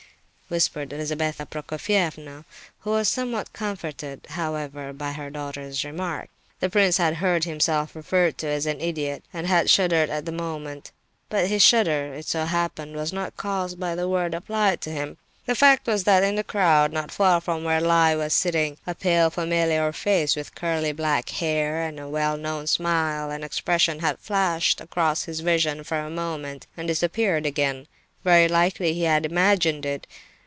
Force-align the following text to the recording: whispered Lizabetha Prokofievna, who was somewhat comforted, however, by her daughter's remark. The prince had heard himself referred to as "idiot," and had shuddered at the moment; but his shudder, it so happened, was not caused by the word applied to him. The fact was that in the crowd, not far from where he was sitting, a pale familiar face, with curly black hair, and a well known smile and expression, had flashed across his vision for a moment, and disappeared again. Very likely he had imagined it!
whispered 0.59 0.91
Lizabetha 0.91 1.45
Prokofievna, 1.45 2.43
who 2.79 2.89
was 2.89 3.07
somewhat 3.07 3.53
comforted, 3.53 4.27
however, 4.31 4.91
by 4.91 5.13
her 5.13 5.29
daughter's 5.29 5.85
remark. 5.85 6.27
The 6.59 6.69
prince 6.69 6.97
had 6.97 7.13
heard 7.15 7.45
himself 7.45 7.95
referred 7.95 8.37
to 8.39 8.47
as 8.47 8.65
"idiot," 8.65 9.23
and 9.31 9.47
had 9.47 9.69
shuddered 9.69 10.09
at 10.09 10.25
the 10.25 10.33
moment; 10.33 10.91
but 11.29 11.47
his 11.47 11.61
shudder, 11.63 12.13
it 12.15 12.25
so 12.25 12.43
happened, 12.43 12.97
was 12.97 13.13
not 13.13 13.37
caused 13.37 13.79
by 13.79 13.95
the 13.95 14.09
word 14.09 14.33
applied 14.33 14.81
to 14.81 14.89
him. 14.91 15.15
The 15.45 15.55
fact 15.55 15.87
was 15.87 16.03
that 16.03 16.21
in 16.21 16.35
the 16.35 16.43
crowd, 16.43 16.91
not 16.91 17.11
far 17.13 17.39
from 17.39 17.63
where 17.63 17.79
he 17.79 18.15
was 18.17 18.33
sitting, 18.33 18.75
a 18.85 18.93
pale 18.93 19.29
familiar 19.29 19.93
face, 19.93 20.35
with 20.35 20.53
curly 20.53 20.91
black 20.91 21.29
hair, 21.29 21.81
and 21.81 21.97
a 21.97 22.09
well 22.09 22.35
known 22.35 22.67
smile 22.67 23.31
and 23.31 23.45
expression, 23.45 23.99
had 23.99 24.19
flashed 24.19 24.81
across 24.81 25.23
his 25.23 25.39
vision 25.39 25.81
for 25.85 25.99
a 25.99 26.09
moment, 26.09 26.67
and 26.75 26.89
disappeared 26.89 27.45
again. 27.45 27.87
Very 28.25 28.49
likely 28.49 28.93
he 28.93 29.03
had 29.03 29.25
imagined 29.25 29.85
it! 29.85 30.05